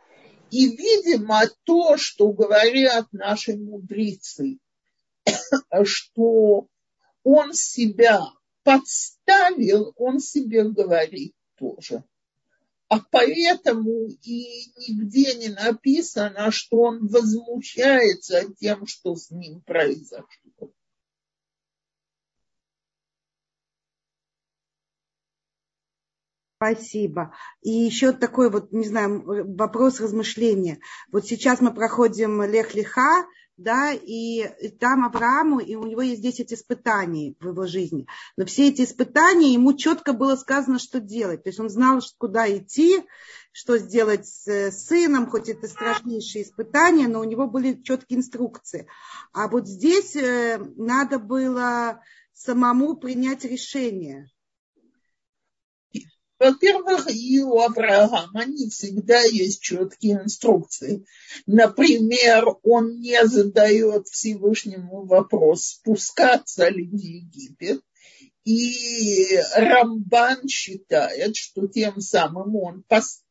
[0.51, 4.61] И, видимо, то, что говорят наши мудрецы,
[5.85, 6.66] что
[7.24, 8.22] он себя
[8.62, 12.05] подставил, он себе говорит тоже.
[12.89, 20.74] А поэтому и нигде не написано, что он возмущается тем, что с ним произошло.
[26.73, 27.35] Спасибо.
[27.62, 29.23] И еще такой вот, не знаю,
[29.57, 30.79] вопрос размышления.
[31.12, 34.49] Вот сейчас мы проходим Лех-Лиха, да, и,
[34.81, 38.07] там Аврааму, и у него есть 10 испытаний в его жизни.
[38.37, 41.45] Но все эти испытания, ему четко было сказано, что делать.
[41.45, 43.05] То есть он знал, куда идти,
[43.53, 48.89] что сделать с сыном, хоть это страшнейшие испытания, но у него были четкие инструкции.
[49.33, 52.01] А вот здесь э, надо было
[52.33, 54.29] самому принять решение.
[56.45, 61.07] Во-первых, и у Авраама не всегда есть четкие инструкции.
[61.47, 67.80] Например, он не задает Всевышнему вопрос, спускаться ли в Египет.
[68.45, 73.22] И Рамбан считает, что тем самым он, пос...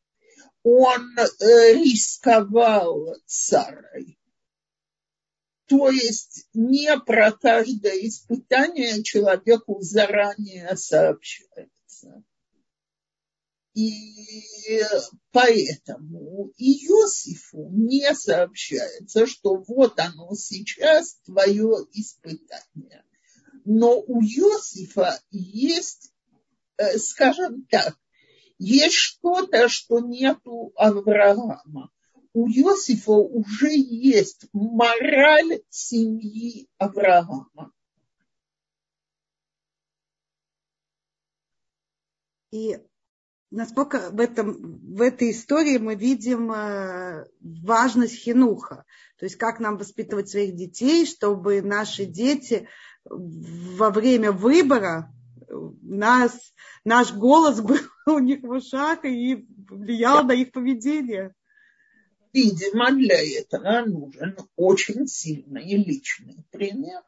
[0.63, 4.17] он э, рисковал Сарой.
[5.67, 12.23] То есть не про каждое испытание человеку заранее сообщается.
[13.73, 14.81] И
[15.31, 23.03] поэтому Иосифу не сообщается, что вот оно сейчас твое испытание.
[23.65, 26.13] Но у Иосифа есть,
[26.77, 27.97] э, скажем так,
[28.59, 31.91] есть что-то, что нет у Авраама.
[32.33, 37.73] У Иосифа уже есть мораль семьи Авраама.
[42.51, 42.77] И
[43.53, 48.83] насколько в, этом, в этой истории мы видим э, важность хинуха.
[49.19, 52.67] То есть как нам воспитывать своих детей, чтобы наши дети
[53.05, 55.13] во время выбора
[55.81, 57.77] нас, наш голос был
[58.07, 61.35] у них в ушах и влиял на их поведение.
[62.33, 67.01] Видимо, для этого нужен очень сильный личный пример.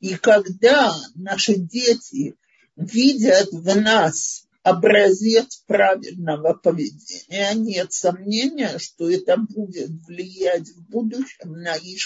[0.00, 2.36] И когда наши дети
[2.76, 11.74] видят в нас образец правильного поведения, нет сомнения, что это будет влиять в будущем на
[11.74, 11.98] их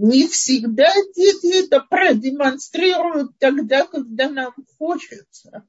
[0.00, 5.68] не всегда дети это продемонстрируют тогда, когда нам хочется.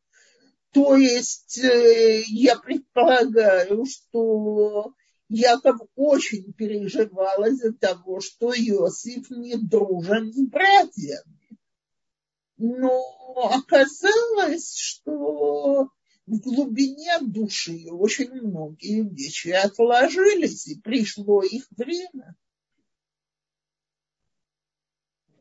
[0.71, 4.93] То есть э, я предполагаю, что
[5.33, 11.57] Яков очень переживал из-за того, что Иосиф не дружен с братьями.
[12.57, 13.01] Но
[13.49, 15.87] оказалось, что
[16.27, 22.35] в глубине души очень многие вещи отложились, и пришло их время.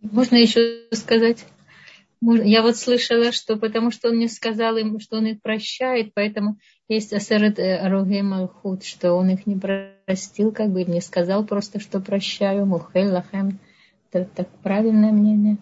[0.03, 1.45] Можно еще сказать?
[2.23, 6.59] Я вот слышала, что потому что он мне сказал им, что он их прощает, поэтому
[6.87, 9.59] есть Асерет Аруге Малхут, что он их не
[10.07, 13.59] простил, как бы не сказал просто, что прощаю, Мухель Лахем.
[14.13, 15.57] Это так правильное мнение?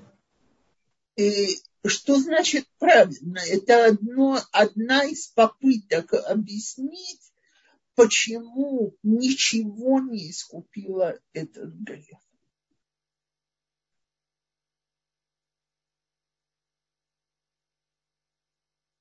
[1.16, 3.38] И что значит правильно?
[3.48, 7.20] Это одно, одна из попыток объяснить,
[7.94, 12.18] почему ничего не искупило этот грех.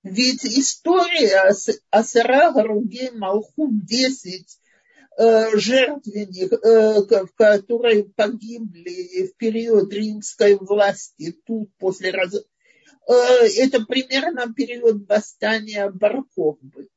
[0.09, 1.53] Ведь история
[1.89, 4.59] о Сара Гаруге Малху 10
[5.17, 12.35] э, жертвенников, э, которые погибли в период римской власти, тут после раз...
[12.35, 16.87] Э, это примерно период восстания Барковбы.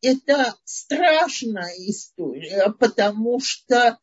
[0.00, 3.98] Это страшная история, потому что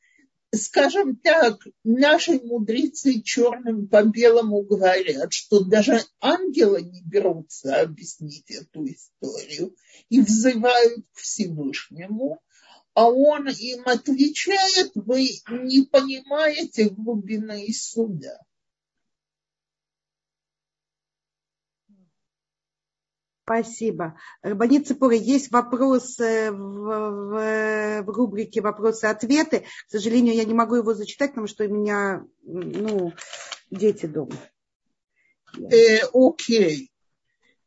[0.54, 8.86] скажем так, наши мудрецы черным по белому говорят, что даже ангелы не берутся объяснить эту
[8.88, 9.76] историю
[10.10, 12.42] и взывают к Всевышнему,
[12.94, 18.40] а он им отвечает, вы не понимаете глубины суда.
[23.50, 24.16] Спасибо.
[24.44, 29.62] Рабанит Цепора, есть вопрос в, в, в рубрике «Вопросы-ответы».
[29.88, 33.12] К сожалению, я не могу его зачитать, потому что у меня ну,
[33.72, 34.36] дети дома.
[35.58, 36.92] Э, окей.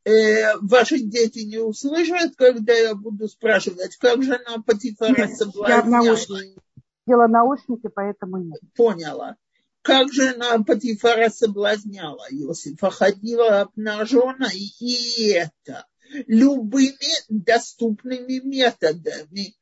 [0.04, 5.68] Э, ваши дети не услышат, когда я буду спрашивать, как же она Патифара соблазняла?
[5.68, 6.62] Я в наушники.
[7.08, 8.60] Делала наушники, поэтому нет.
[8.76, 9.36] Поняла.
[9.82, 15.86] Как же она Патифара соблазняла Иосифа, ходила обнажена, и это
[16.26, 19.56] любыми доступными методами.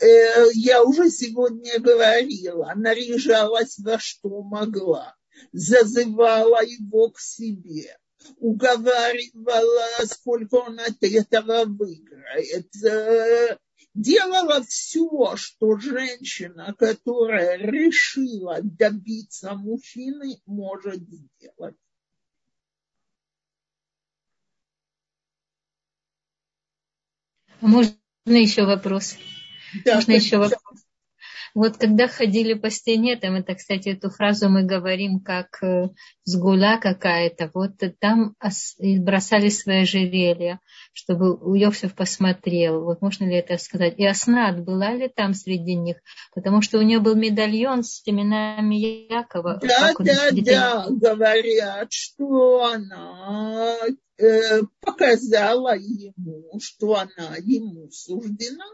[0.00, 5.14] Э, я уже сегодня говорила, наряжалась во что могла,
[5.52, 7.98] зазывала его к себе,
[8.38, 13.58] уговаривала, сколько он от этого выиграет, э,
[13.96, 21.76] делала все, что женщина, которая решила добиться мужчины, может сделать.
[27.62, 29.16] Можно еще вопрос?
[29.84, 30.85] Да, Можно еще вопрос?
[31.56, 35.88] Вот когда ходили по стене, там это, кстати, эту фразу мы говорим как э,
[36.24, 38.34] сгула какая-то, вот там
[38.98, 40.60] бросали свои ожерелья,
[40.92, 42.84] чтобы Йосиф посмотрел.
[42.84, 43.94] Вот можно ли это сказать?
[43.96, 45.96] И Аснат была ли там среди них?
[46.34, 49.58] Потому что у нее был медальон с именами Якова.
[49.62, 53.78] Да, да, да, говорят, что она
[54.18, 58.66] э, показала ему, что она ему суждена.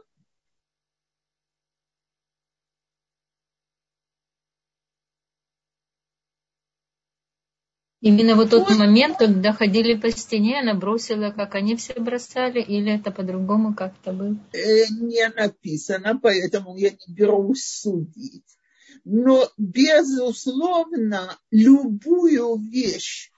[8.03, 12.99] Именно вот тот момент, когда ходили по стене, она бросила, как они все бросали, или
[12.99, 14.37] это по-другому как-то было?
[14.53, 18.59] Э, не написано, поэтому я не берусь судить.
[19.05, 23.31] Но, безусловно, любую вещь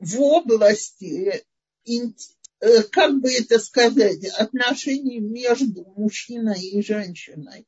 [0.00, 1.44] в области,
[1.86, 7.66] э, как бы это сказать, отношений между мужчиной и женщиной,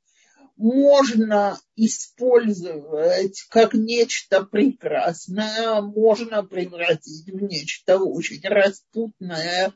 [0.56, 9.72] можно использовать как нечто прекрасное, можно превратить в нечто очень распутное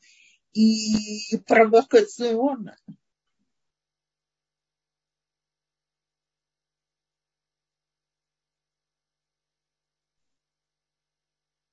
[0.53, 2.79] и провокационное.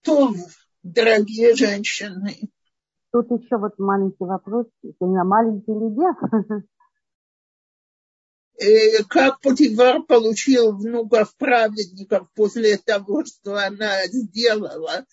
[0.02, 0.36] То,
[0.84, 2.50] дорогие женщины,
[3.16, 4.68] Тут еще вот маленький вопрос.
[5.00, 6.64] У меня маленький э,
[9.10, 15.06] как Потивар получил внуков праведников после того, что она сделала.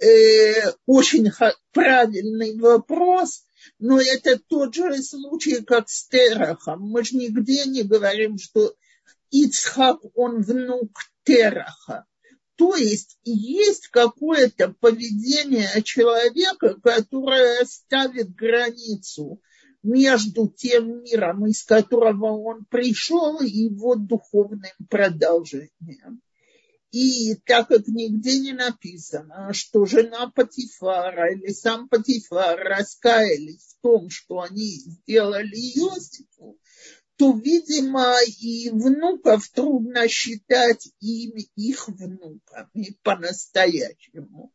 [0.00, 1.30] Э, очень
[1.72, 3.44] правильный вопрос,
[3.78, 6.82] но это тот же случай, как с Терахом.
[6.82, 8.74] Мы же нигде не говорим, что
[9.30, 10.90] Ицхак, он внук
[11.24, 12.04] Тераха.
[12.56, 19.42] То есть есть какое-то поведение человека, которое ставит границу
[19.86, 26.20] между тем миром, из которого он пришел, и его духовным продолжением.
[26.90, 34.08] И так как нигде не написано, что жена Патифара или сам Патифар раскаялись в том,
[34.08, 36.58] что они сделали Иосифу,
[37.16, 44.52] то, видимо, и внуков трудно считать ими их внуками по-настоящему.